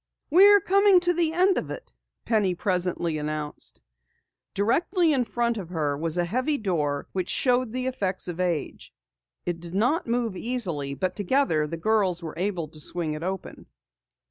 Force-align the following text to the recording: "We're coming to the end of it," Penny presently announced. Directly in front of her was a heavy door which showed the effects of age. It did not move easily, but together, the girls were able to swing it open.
"We're 0.31 0.59
coming 0.61 0.99
to 1.01 1.13
the 1.13 1.31
end 1.31 1.59
of 1.59 1.69
it," 1.69 1.93
Penny 2.25 2.55
presently 2.55 3.19
announced. 3.19 3.81
Directly 4.55 5.13
in 5.13 5.25
front 5.25 5.57
of 5.57 5.69
her 5.69 5.95
was 5.95 6.17
a 6.17 6.25
heavy 6.25 6.57
door 6.57 7.07
which 7.11 7.29
showed 7.29 7.71
the 7.71 7.85
effects 7.85 8.27
of 8.27 8.39
age. 8.39 8.91
It 9.45 9.59
did 9.59 9.75
not 9.75 10.07
move 10.07 10.35
easily, 10.35 10.95
but 10.95 11.15
together, 11.15 11.67
the 11.67 11.77
girls 11.77 12.23
were 12.23 12.33
able 12.35 12.67
to 12.69 12.79
swing 12.79 13.13
it 13.13 13.21
open. 13.21 13.67